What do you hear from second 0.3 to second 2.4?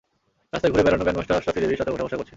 রাস্তায় ঘুরে বেড়ানো ব্যান্ড-মাষ্টার আসরাফি দেবীর সাথে উঠাবসা করছে।